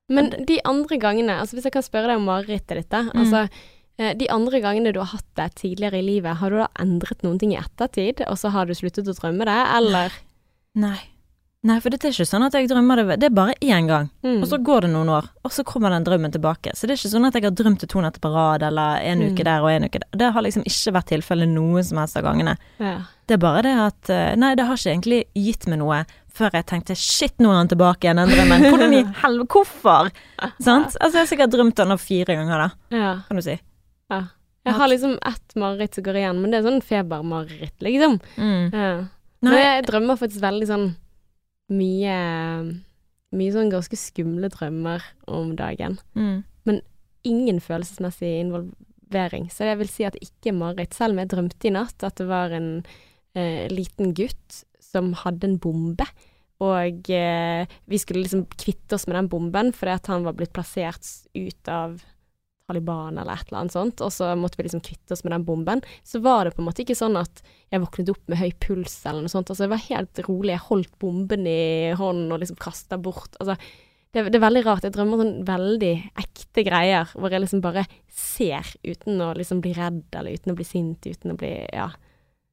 [0.10, 3.02] Men de andre gangene, altså hvis jeg kan spørre deg om marerittet ditt, da.
[3.04, 3.16] Mm.
[3.20, 3.50] Altså,
[3.98, 7.40] de andre gangene du har hatt det tidligere i livet, har du da endret noen
[7.42, 10.12] ting i ettertid, og så har du sluttet å drømme det, eller?
[10.78, 10.98] Nei.
[11.68, 14.10] Nei, for det er ikke sånn at jeg drømmer det Det er bare én gang,
[14.24, 14.44] Mm.
[14.44, 16.72] og så går det noen år, og så kommer den drømmen tilbake.
[16.78, 19.02] Så det er ikke sånn at jeg har drømt det to netter på rad, eller
[19.02, 19.34] en Mm.
[19.34, 20.08] uke der og en uke der.
[20.16, 22.56] Det har liksom ikke vært tilfellet noen som helst av gangene.
[22.80, 23.00] Ja.
[23.28, 26.52] Det er bare det at eh, Nei, det har ikke egentlig gitt meg noe før
[26.54, 28.70] jeg tenkte shit, nå er han tilbake igjen, den drømmen.
[28.70, 30.12] Hvordan i helvete, hvorfor?
[30.62, 30.96] Sant?
[31.02, 33.16] Altså, jeg har sikkert drømt den nå fire ganger, da, ja.
[33.28, 33.60] kan du si.
[34.68, 38.18] Jeg har liksom ett mareritt som går igjen, men det er sånn febermareritt, liksom.
[38.36, 38.66] Mm.
[38.74, 38.90] Ja.
[39.46, 40.88] Men jeg drømmer faktisk veldig sånn
[41.72, 42.18] mye
[43.38, 45.98] Mye sånn ganske skumle drømmer om dagen.
[46.16, 46.44] mm.
[47.28, 49.50] Ingen følelsesmessig involvering.
[49.52, 50.94] Så jeg vil si at det ikke er mareritt.
[50.96, 52.70] Selv om jeg drømte i natt at det var en
[53.36, 56.06] eh, liten gutt som hadde en bombe.
[56.64, 60.56] Og eh, vi skulle liksom kvitte oss med den bomben fordi at han var blitt
[60.56, 61.04] plassert
[61.36, 62.00] ut av
[62.68, 65.46] Taliban eller et eller annet sånt, og så måtte vi liksom kvitte oss med den
[65.48, 65.82] bomben.
[66.04, 68.98] Så var det på en måte ikke sånn at jeg våknet opp med høy puls
[69.08, 69.52] eller noe sånt.
[69.52, 73.40] Altså jeg var helt rolig, jeg holdt bomben i hånden og liksom kasta bort.
[73.40, 73.56] Altså
[74.12, 74.88] det, det er veldig rart.
[74.88, 79.72] Jeg drømmer sånn veldig ekte greier hvor jeg liksom bare ser uten å liksom bli
[79.78, 81.92] redd eller uten å bli sint, uten å bli Ja.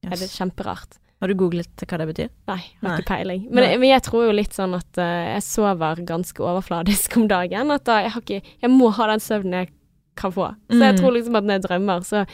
[0.05, 0.99] Det er kjemperart.
[1.23, 2.27] Har du googlet hva det betyr?
[2.51, 2.97] Nei, jeg har Nei.
[2.99, 3.45] ikke peiling.
[3.49, 7.71] Men, men jeg tror jo litt sånn at uh, jeg sover ganske overfladisk om dagen.
[7.73, 9.71] At da jeg har ikke Jeg må ha den søvnen jeg
[10.15, 10.49] kan få.
[10.71, 10.99] Så jeg Mm.
[11.01, 12.25] tror liksom at når jeg drømmer, så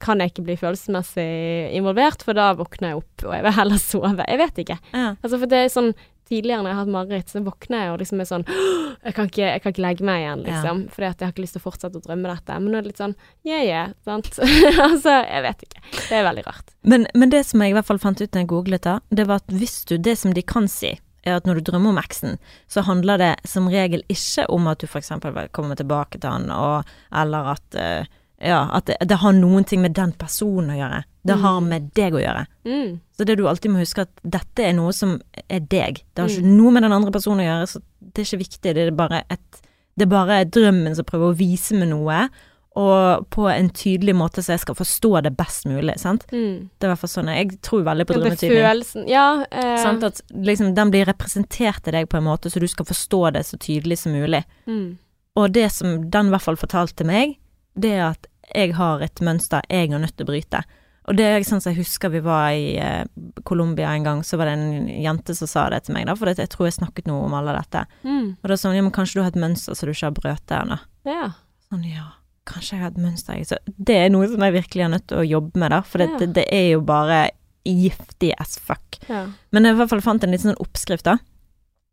[0.00, 3.78] kan jeg ikke bli følelsesmessig involvert, for da våkner jeg opp, og jeg vil heller
[3.90, 4.24] sove.
[4.28, 4.78] Jeg vet ikke.
[4.92, 5.14] Ja.
[5.22, 5.94] Altså, for det er sånn
[6.26, 8.44] Tidligere når jeg har hatt mareritt, så våkner jeg og liksom er sånn
[9.06, 10.80] jeg kan, ikke, jeg kan ikke legge meg igjen, liksom.
[10.90, 12.56] Fordi at jeg har ikke lyst til å fortsette å drømme dette.
[12.58, 13.14] Men nå er det litt sånn
[13.46, 14.32] yeah, yeah, sant.
[14.88, 15.82] altså, jeg vet ikke.
[16.08, 16.74] Det er veldig rart.
[16.82, 19.28] Men, men det som jeg i hvert fall fant ut da jeg googlet da, det
[19.30, 20.96] var at hvis du Det som de kan si,
[21.26, 22.38] er at når du drømmer om eksen,
[22.70, 25.10] så handler det som regel ikke om at du f.eks.
[25.52, 28.06] kommer tilbake til han, og, eller at eh,
[28.40, 31.04] ja, at det, det har noen ting med den personen å gjøre.
[31.26, 31.42] Det Mm.
[31.42, 32.42] har med deg å gjøre.
[32.68, 32.90] Mm.
[33.16, 35.16] Så det du alltid må huske at dette er noe som
[35.48, 36.02] er deg.
[36.14, 36.56] Det har ikke Mm.
[36.58, 37.80] noe med den andre personen å gjøre, så
[38.12, 38.74] det er ikke viktig.
[38.74, 39.62] Det er bare et
[39.98, 42.28] Det er bare drømmen som prøver å vise meg noe,
[42.76, 46.26] og på en tydelig måte så jeg skal forstå det best mulig, sant.
[46.32, 46.68] Mm.
[46.76, 48.60] Det er i hvert fall sånn Jeg tror veldig på drømmetydning.
[48.60, 49.44] følelsen Ja.
[49.50, 52.84] Eh, Sant at liksom den blir representert til deg på en måte så du skal
[52.88, 54.44] forstå det så tydelig som mulig.
[54.68, 54.98] mm.
[55.36, 57.34] Og det som den i hvert fall fortalte meg,
[57.76, 60.62] det er at jeg har et mønster jeg er nødt til å bryte.
[61.06, 63.04] Og det er sånn som jeg husker vi var i eh,
[63.44, 66.32] Colombia en gang, så var det en jente som sa det til meg, da, for
[66.32, 67.84] jeg tror jeg snakket noe om alle dette.
[68.02, 68.36] Mm.
[68.42, 70.16] Og da sa hun ja, men kanskje du har et mønster så du ikke har
[70.16, 70.78] brøt der ennå.
[71.06, 71.28] Ja.
[71.70, 72.08] Sånn ja,
[72.46, 73.40] kanskje jeg har et mønster.
[73.44, 75.98] Så det er noe som jeg virkelig er nødt til å jobbe med, da, for
[76.02, 77.30] det, det, det er jo bare
[77.66, 79.00] giftig as fuck.
[79.08, 79.24] ja.
[79.50, 81.16] Men jeg i hvert fall fant en liten sånn oppskrift, da.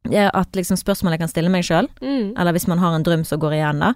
[0.04, 2.34] Det er at liksom spørsmålet jeg kan stille meg sjøl, Mm.
[2.38, 3.94] eller hvis man har en drøm som går igjen, da.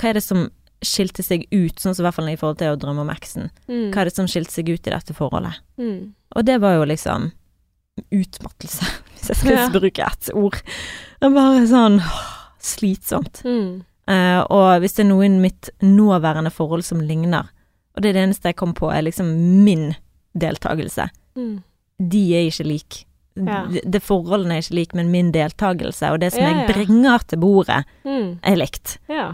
[0.00, 0.46] Hva er det som
[0.80, 3.50] skilte seg ut, sånn som i hvert fall i forhold til å drømme om eksen?
[3.68, 3.90] Mm.
[3.92, 5.58] Hva er det som skilte seg ut i dette forholdet?
[5.76, 6.14] Mm.
[6.36, 7.32] Og det var jo liksom
[8.14, 8.86] utmattelse,
[9.18, 9.68] hvis jeg skal Ja.
[9.74, 10.56] bruke ett ord.
[11.20, 12.00] Det er bare sånn
[12.64, 13.42] slitsomt.
[13.44, 13.82] Mm.
[14.08, 17.50] Eh, og hvis det er noe i mitt nåværende forhold som ligner,
[17.96, 19.26] og det er det eneste jeg kom på, er liksom
[19.64, 19.94] min
[20.38, 21.08] deltakelse.
[21.36, 21.62] Mm.
[22.10, 23.04] De er ikke like.
[23.36, 23.64] Ja.
[23.70, 27.18] Det, det forholdene er ikke like, men min deltakelse og det som Ja, jeg bringer
[27.28, 28.38] til bordet, Mm.
[28.42, 28.98] er likt.
[29.08, 29.32] Ja.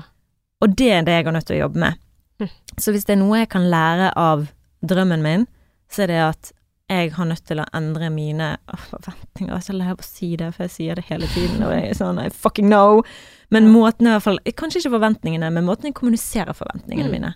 [0.61, 1.95] Og det er det jeg er nødt til å jobbe med.
[2.41, 2.49] Mm.
[2.79, 4.47] Så hvis det er noe jeg kan lære av
[4.85, 5.47] drømmen min,
[5.91, 6.53] så er det at
[6.89, 8.53] jeg har nødt til å endre mine
[8.91, 9.51] forventninger.
[9.51, 11.73] Jeg er så lei av å si det, for jeg sier det hele tiden, og
[11.75, 13.03] jeg er sånn I fucking know.
[13.51, 17.13] Men måten i hvert fall Kanskje ikke forventningene, men måten jeg kommuniserer forventningene Mm.
[17.17, 17.33] mine.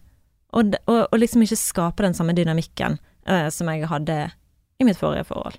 [0.53, 4.31] Og, og, og liksom ikke skape den samme dynamikken uh, som jeg hadde
[4.81, 5.59] i mitt forrige forhold.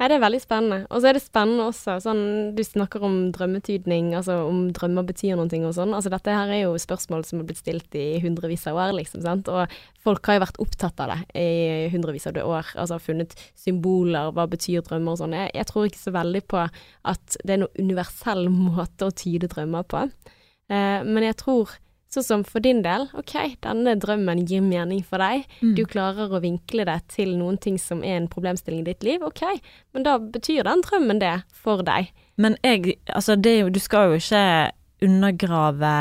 [0.00, 0.76] Nei, det er veldig spennende.
[0.88, 2.20] Og så er det spennende også, sånn
[2.56, 5.92] du snakker om drømmetydning, altså om drømmer betyr ting og sånn.
[5.92, 9.20] Altså dette her er jo spørsmål som har blitt stilt i hundrevis av år, liksom,
[9.26, 9.50] sant.
[9.52, 9.68] Og
[10.00, 12.72] folk har jo vært opptatt av det i hundrevis av år.
[12.80, 15.36] Altså funnet symboler, hva betyr drømmer og sånn.
[15.36, 19.52] Jeg, jeg tror ikke så veldig på at det er noen universell måte å tyde
[19.52, 20.06] drømmer på.
[20.72, 21.76] Eh, men jeg tror,
[22.10, 25.46] sånn som for din del, ok, denne drømmen gir mening for deg.
[25.60, 25.74] Mm.
[25.78, 29.22] Du klarer å vinkle det til noen ting som er en problemstilling i ditt liv,
[29.26, 29.44] ok,
[29.94, 32.10] men da betyr den drømmen det for deg.
[32.40, 34.44] Men jeg, altså det du skal jo ikke
[35.04, 35.94] undergrave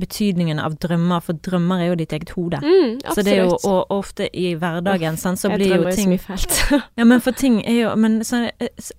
[0.00, 2.56] betydningen av drømmer, for drømmer er jo ditt eget hode.
[2.64, 2.94] Mm.
[3.12, 5.96] Så det er jo, og, ofte i hverdagen, sant, så jeg blir jo drømmer jo
[5.98, 6.60] så mye fælt.
[7.02, 8.40] Ja, men for ting er jo Men så,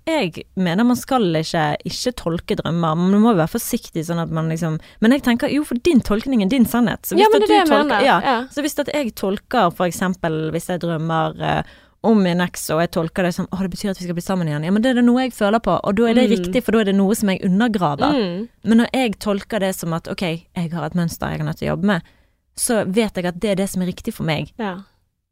[0.05, 2.93] jeg mener man skal ikke ikke tolke drømmer.
[2.99, 6.43] Man må være forsiktig sånn at man liksom Men jeg tenker jo, for din tolkning
[6.45, 7.05] er din sannhet.
[7.07, 8.05] Så hvis ja, men det er det jeg tolker, mener.
[8.05, 8.35] Ja, Ja.
[8.53, 11.73] så hvis at jeg tolker for eksempel hvis jeg drømmer eh,
[12.03, 14.23] om min eks, og jeg tolker det som å, det betyr at vi skal bli
[14.25, 14.63] sammen igjen.
[14.67, 16.33] Ja, men det er det noe jeg føler på, og da er det Mm.
[16.37, 18.11] riktig, for da er det noe som jeg undergraver.
[18.17, 18.49] Mm.
[18.65, 20.21] Men når jeg tolker det som at ok,
[20.55, 22.01] jeg har et mønster jeg er nødt til å jobbe med,
[22.55, 24.51] så vet jeg at det er det som er riktig for meg.
[24.59, 24.81] Ja.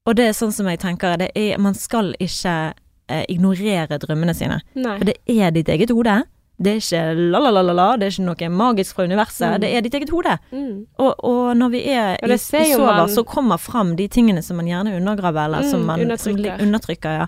[0.07, 2.73] Og det er sånn som jeg tenker, det er, man skal ikke
[3.09, 4.61] eh, ignorere drømmene sine.
[4.73, 4.97] Nei.
[4.97, 6.23] For det er ditt eget hode.
[6.61, 9.47] Det er ikke la-la-la-la, det er ikke noe magisk fra universet.
[9.55, 9.59] Mm.
[9.63, 10.35] Det er ditt eget hode.
[10.51, 10.85] Mm.
[10.99, 14.67] Og, og når vi er i, i sover, så kommer fram de tingene som man
[14.69, 16.61] gjerne undergraver, eller som Mm, man som man undertrykker.
[16.67, 17.11] undertrykker.
[17.23, 17.27] Ja.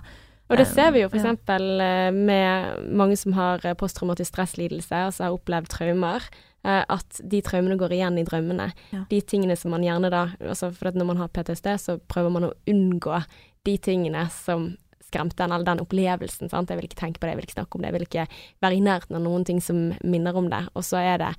[0.50, 1.08] Og det ser vi jo Ja.
[1.08, 1.24] f.eks.
[1.24, 6.20] eksempel med mange som har eh, posttraumatisk stresslidelse, altså har opplevd traumer.
[6.64, 8.70] eh, At de traumene går igjen i drømmene.
[8.92, 9.04] Ja.
[9.10, 12.44] De tingene som man gjerne da altså For når man har PTSD, så prøver man
[12.44, 13.24] å unngå
[13.64, 14.76] de tingene som
[15.14, 16.50] skremte en, eller den opplevelsen.
[16.52, 16.68] Sant?
[16.74, 18.28] Jeg vil ikke tenke på det, jeg vil ikke snakke om det, jeg vil ikke
[18.66, 20.64] være i nærheten av noen ting som minner om det.
[20.74, 21.34] Og så er det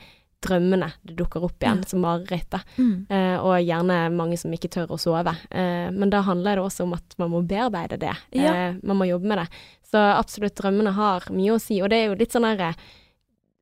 [0.45, 1.87] drømmene det dukker opp igjen, Ja.
[1.89, 2.53] som mareritt.
[2.77, 3.07] Mm.
[3.09, 5.31] Eh, og gjerne mange som ikke tør å sove.
[5.49, 8.11] Eh, men da handler det også om at man må bearbeide det.
[8.35, 8.51] Ja.
[8.53, 9.47] Eh, man må jobbe med det.
[9.89, 11.79] Så absolutt, drømmene har mye å si.
[11.81, 12.85] Og det er jo litt sånn her eh,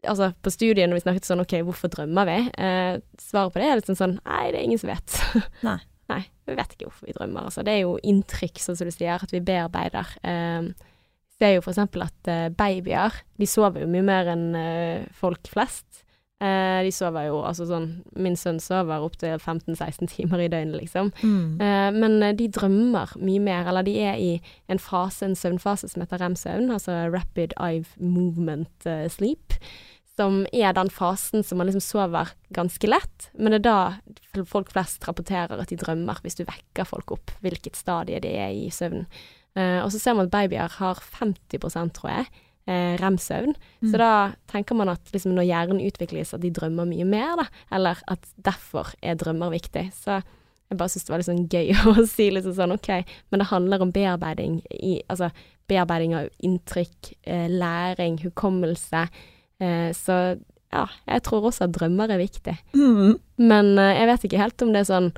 [0.04, 2.34] Altså, på studiet når vi snakket sånn OK, hvorfor drømmer vi?
[2.60, 5.14] Eh, svaret på det er litt sånn sånn Nei, det er ingen som vet.
[5.64, 5.78] Nei.
[6.12, 7.48] Nei, vi vet ikke hvorfor vi drømmer.
[7.48, 10.10] Altså, det er jo inntrykk, sånn som du sier, at vi bearbeider.
[10.28, 10.72] Eh,
[11.40, 16.04] ser jo eksempel at eh, babyer, de sover jo mye mer enn eh, folk flest.
[16.44, 17.86] Eh, de sover jo altså sånn
[18.20, 21.14] Min sønn sover opptil 15-16 timer i døgnet, liksom.
[21.22, 21.62] Mm.
[21.64, 24.34] Eh, men eh, de drømmer mye mer, eller de er i
[24.72, 29.56] en fase, en søvnfase som heter rem-søvn, altså rapid eye movement eh, sleep.
[30.20, 34.70] Som er den fasen som man liksom sover ganske lett, men det er da folk
[34.74, 38.68] flest rapporterer at de drømmer, hvis du vekker folk opp, hvilket stadie de er i
[38.74, 39.08] søvnen.
[39.58, 42.30] Uh, og så ser man at babyer har 50% tror jeg,
[42.70, 43.54] uh, rem-søvn.
[43.82, 43.90] Mm.
[43.92, 44.14] Så da
[44.50, 47.48] tenker man at liksom når hjernen utvikles, at de drømmer mye mer, da.
[47.76, 49.90] Eller at derfor er drømmer viktig.
[49.98, 52.90] Så jeg bare syns det var litt sånn gøy å si litt sånn OK,
[53.30, 55.30] men det handler om bearbeiding i Altså
[55.70, 59.06] bearbeiding av inntrykk, uh, læring, hukommelse.
[59.62, 60.40] Eh, så
[60.74, 62.58] ja, jeg tror også at drømmer er viktig.
[62.74, 63.20] Mm.
[63.38, 65.12] Men eh, jeg vet ikke helt om det er sånn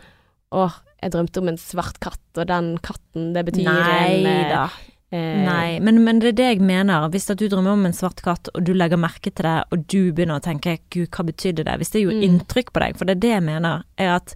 [0.56, 0.72] Åh,
[1.02, 4.70] jeg drømte om en svart katt, og den katten, det betyr Nei en da.
[5.12, 7.10] eh, Nei, men, men det er det jeg mener.
[7.10, 10.12] Hvis du drømmer om en svart katt, og du legger merke til det, og du
[10.14, 12.28] begynner å tenke 'gud, hva betydde det', hvis det gjorde Mm.
[12.30, 14.36] inntrykk på deg, for det er det jeg mener, er at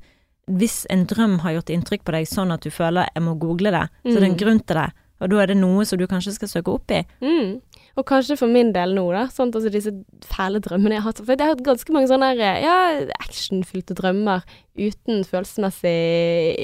[0.50, 3.72] hvis en drøm har gjort inntrykk på deg sånn at du føler 'jeg må google
[3.72, 4.38] det', så er det en Mm.
[4.44, 7.06] grunn til det, og da er det noe som du kanskje skal søke opp i.
[7.22, 7.62] Mm.
[8.00, 9.26] Og kanskje for min del nå, da.
[9.34, 9.92] Sånn, altså disse
[10.30, 11.22] fæle drømmene jeg har hatt.
[11.26, 12.76] For jeg har hatt ganske mange sånne her, ja,
[13.20, 14.46] actionfylte drømmer
[14.80, 15.96] uten følelsesmessig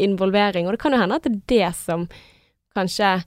[0.05, 0.69] involvering.
[0.69, 2.07] Og det kan jo hende at det er det som
[2.77, 3.17] kanskje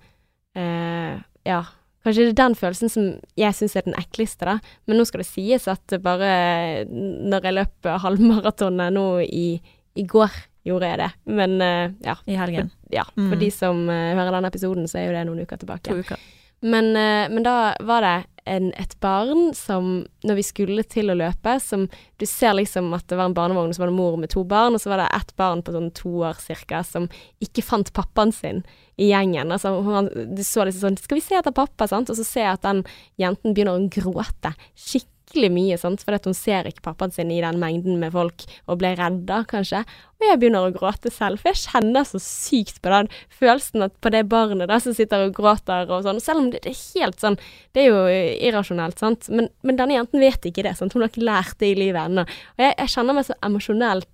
[0.57, 1.19] eh,
[1.49, 1.65] Ja.
[2.07, 4.55] Kanskje det er den følelsen som jeg syns er den ekleste, da.
[4.87, 9.59] Men nå skal det sies at bare når jeg løp halvmaratonet nå i,
[9.99, 10.33] i går,
[10.69, 11.11] gjorde jeg det.
[11.37, 12.17] Men eh, ja.
[12.25, 12.73] I helgen.
[12.95, 13.05] ja.
[13.19, 13.29] Mm.
[13.29, 15.91] For de som eh, hører denne episoden, så er jo det noen uker tilbake.
[15.91, 16.23] To uker.
[16.61, 18.17] Men, eh, men da var det
[18.49, 21.87] en, et barn som, når vi skulle til å løpe, som
[22.19, 24.43] Du ser liksom at det var en barnevogn, og så var det mor med to
[24.49, 27.07] barn, og så var det ett barn på sånn to år cirka som
[27.45, 28.65] ikke fant pappaen sin
[28.99, 29.53] i gjengen.
[29.55, 32.11] Altså, hun, du så liksom sånn 'Skal vi se etter pappa?' sant?
[32.11, 32.85] Og så ser jeg at den
[33.19, 35.18] jenten begynner å gråte skikkelig
[35.53, 38.95] mye, sant, for hun ser ikke pappaen sin i den mengden med folk, og ble
[38.99, 39.85] redda, kanskje.
[40.19, 43.95] Og jeg begynner å gråte selv, for jeg kjenner så sykt på den følelsen at
[44.01, 46.85] på det barnet da som sitter og gråter og sånn, selv om det, det er
[46.99, 47.39] helt sånn
[47.73, 51.13] Det er jo irrasjonelt, sant, men, men denne jenten vet ikke det, sant, hun har
[51.13, 52.27] ikke lært det i livet ennå.
[52.57, 54.09] Og jeg, jeg kjenner meg så emosjonelt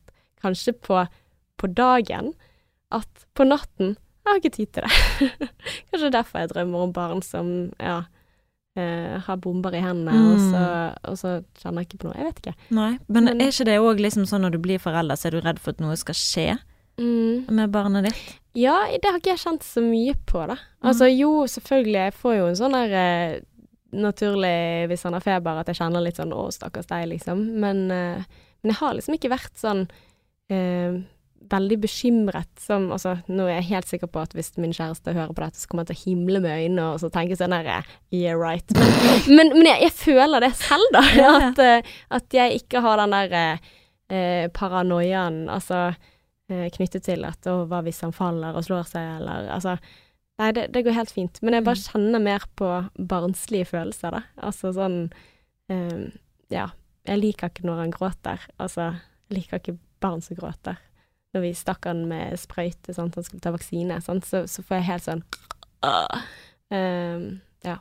[0.45, 1.05] kanskje på,
[1.61, 2.35] på dagen
[2.95, 5.49] at på natten jeg har ikke tid til det.
[5.93, 7.99] Kanskje derfor jeg drømmer om barn som ja,
[8.77, 10.51] eh, har bomber i hendene, og, Mm.
[10.51, 10.63] så,
[11.11, 12.17] og så kjenner jeg ikke på noe.
[12.17, 12.55] Jeg vet ikke.
[12.71, 15.31] Nei, men, Men- er ikke det òg liksom sånn når du blir forelder, så er
[15.31, 16.59] du redd for at noe skal skje
[16.99, 17.51] Mm.
[17.51, 18.39] med barnet ditt?
[18.55, 20.57] Ja, det har ikke jeg kjent så mye på, da.
[20.83, 23.41] Altså jo, selvfølgelig, jeg får jo en sånn der eh,
[23.93, 27.59] naturlig hvis han har feber, at jeg kjenner litt sånn 'å, stakkars deg', liksom.
[27.61, 28.23] Men, eh,
[28.63, 29.89] men jeg har liksom ikke vært sånn
[30.51, 31.01] eh,
[31.51, 35.35] veldig bekymret som Altså, nå er jeg helt sikker på at hvis min kjæreste hører
[35.37, 37.85] på dette, så kommer jeg til å himle med øynene og så tenke sånn der
[38.13, 38.65] Yeah, right.
[38.75, 38.93] Men,
[39.37, 41.03] men, men jeg, jeg føler det selv, da.
[41.51, 43.69] At, eh, at jeg ikke har den der eh,
[44.15, 45.83] eh, paranoiaen, altså
[46.49, 49.77] eh, knyttet til at å, hva hvis han faller og slår seg, eller altså
[50.35, 51.37] Nei, det, det går helt fint.
[51.47, 51.83] Men jeg bare Mm.
[51.93, 54.23] kjenner mer på barnslige følelser, da.
[54.49, 54.97] Altså sånn
[55.71, 56.09] eh,
[56.51, 56.65] Ja.
[57.07, 58.41] Jeg liker ikke når han gråter.
[58.59, 58.89] Altså,
[59.29, 60.79] jeg liker ikke barn som gråter.
[61.35, 64.77] Når vi stakk han med sprøyte, sant, han skulle ta vaksine, sant, så, så får
[64.79, 65.25] jeg helt sånn.
[66.71, 67.27] Eh,
[67.65, 67.79] Ja.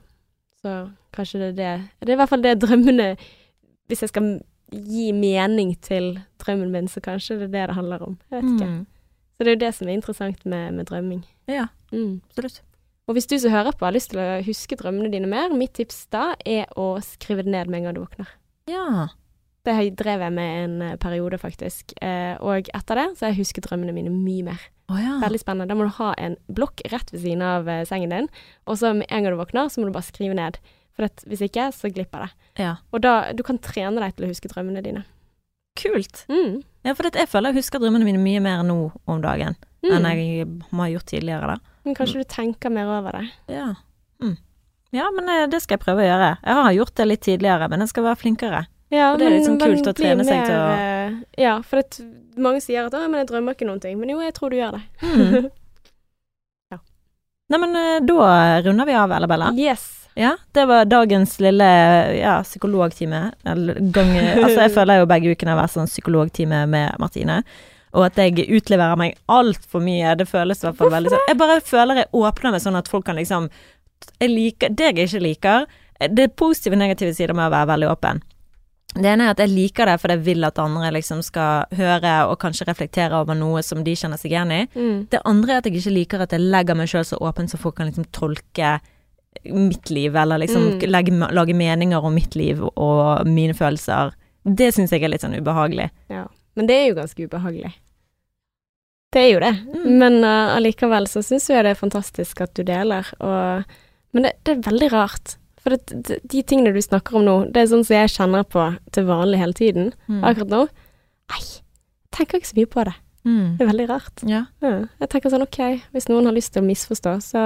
[0.63, 3.17] Så kanskje det er det Det er i hvert fall det drømmene
[3.91, 4.27] Hvis jeg skal
[4.71, 8.15] gi mening til drømmen min, så kanskje det er det det handler om.
[8.31, 8.69] Jeg vet ikke.
[8.71, 8.85] Mm.
[9.37, 11.23] Så det er jo det som er interessant med, med drømming.
[11.47, 12.21] Ja, Mm.
[12.29, 12.61] absolutt.
[13.07, 15.73] Og hvis du som hører på har lyst til å huske drømmene dine mer, mitt
[15.77, 18.27] tips da er å skrive det ned med en gang du våkner.
[18.71, 19.09] Ja.
[19.63, 21.93] Det drev jeg med en eh, periode, faktisk.
[22.03, 24.63] Eh, og etter det så har jeg husket drømmene mine mye mer.
[24.91, 25.15] Oh, ja.
[25.23, 25.69] Veldig spennende.
[25.71, 28.27] Da må du ha en blokk rett ved siden av eh, sengen din,
[28.67, 30.59] og så med en gang du våkner, så må du bare skrive ned.
[30.93, 32.31] For at hvis ikke, så glipper det.
[32.61, 32.75] ja.
[32.93, 35.05] Og da Du kan trene deg til å huske drømmene dine.
[35.79, 36.25] Kult.
[36.29, 36.59] Mm.
[36.85, 39.91] Ja, for jeg føler jeg husker drømmene mine mye mer nå om dagen Mm.
[39.97, 40.45] enn jeg
[40.79, 41.55] har gjort tidligere, da.
[41.83, 43.23] Men kanskje du tenker mer over det.
[43.51, 43.73] Ja.
[44.23, 44.37] Mm.
[44.95, 46.29] Ja, men eh, det skal jeg prøve å gjøre.
[46.39, 48.61] Jeg har gjort det litt tidligere, men jeg skal være flinkere.
[48.93, 51.81] Ja, Og det er litt sånn kult å trene seg til å- eh, Ja, for
[51.81, 51.99] det,
[52.37, 53.97] mange sier at 'å, men jeg drømmer ikke noen ting'.
[53.97, 54.83] Men jo, jeg tror du gjør det.
[55.01, 55.49] Mm.
[57.49, 59.51] Nei, men eh, da runder vi av, Ella Bella?
[59.57, 59.99] yes.
[60.15, 61.65] Ja, det var dagens lille
[62.19, 63.31] ja, psykologtime.
[63.45, 67.39] Altså, jeg føler jo begge ukene har vært sånn psykologtime med Martine.
[67.97, 70.13] Og at jeg utleverer meg altfor mye.
[70.17, 72.87] Det føles i hvert fall veldig sånn Jeg bare føler jeg åpner meg sånn at
[72.89, 73.49] folk kan liksom
[74.19, 75.65] jeg liker, Det jeg ikke liker
[76.11, 78.21] Det er positive og negative sider med å være veldig åpen.
[78.93, 82.11] Det ene er at jeg liker det for jeg vil at andre liksom skal høre
[82.29, 84.61] og kanskje reflektere over noe som de kjenner seg igjen i.
[84.75, 84.97] Mm.
[85.09, 87.57] Det andre er at jeg ikke liker at jeg legger meg sjøl så åpen så
[87.57, 88.75] folk kan liksom tolke
[89.49, 90.89] mitt liv, eller liksom Mm.
[90.93, 94.13] legge, lage meninger om mitt liv og mine følelser.
[94.45, 95.89] Det syns jeg er litt sånn ubehagelig.
[96.13, 96.27] Ja.
[96.55, 97.73] Men det er jo ganske ubehagelig.
[99.13, 99.53] Det er jo det.
[99.73, 99.97] Mm.
[99.99, 103.63] Men uh, allikevel så syns jeg det er fantastisk at du deler, og
[104.13, 105.37] Men det, det er veldig rart.
[105.63, 108.65] For det, de tingene du snakker om nå, det er sånn som jeg kjenner på
[108.91, 109.93] til vanlig hele tiden.
[110.11, 110.19] Mm.
[110.27, 110.63] Akkurat nå
[111.31, 112.93] Nei, jeg tenker ikke så mye på det.
[113.23, 113.45] Mm.
[113.57, 114.23] Det er veldig rart.
[114.27, 114.41] Ja.
[114.61, 114.73] Ja.
[114.99, 115.59] Jeg tenker sånn OK,
[115.95, 117.43] hvis noen har lyst til å misforstå, så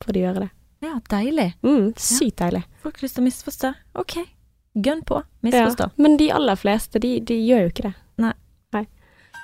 [0.00, 0.50] får de gjøre det.
[0.88, 1.50] ja, deilig.
[1.62, 2.62] Mm, sykt deilig.
[2.80, 3.72] Folk har lyst til å misforstå.
[4.00, 4.16] Ok,
[4.80, 5.20] gønn på.
[5.44, 5.90] Misforstå.
[5.92, 6.00] Ja.
[6.00, 7.94] Men de aller fleste, de, de gjør jo ikke det.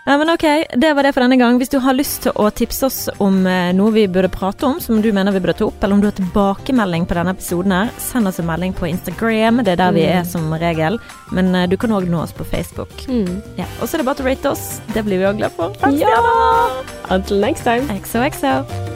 [0.07, 0.45] Ja, men ok,
[0.79, 1.57] det var det for denne gang.
[1.59, 4.77] Hvis du har lyst til å tipse oss om eh, noe vi burde prate om,
[4.81, 7.75] som du mener vi burde ta opp, eller om du har tilbakemelding på denne episoden
[7.75, 9.65] her, send oss en melding på Instagram.
[9.67, 10.21] Det er der vi Mm.
[10.21, 11.01] er som regel.
[11.33, 12.95] Men eh, du kan òg nå oss på Facebook.
[13.11, 13.43] Mm.
[13.59, 13.67] Ja.
[13.81, 14.81] Og så er det bare å rate oss.
[14.95, 15.75] Det blir vi òg glad for.
[15.83, 16.07] Fem Ja!
[16.23, 16.83] ha!
[17.11, 17.89] Until next time.
[17.91, 18.96] XOXO.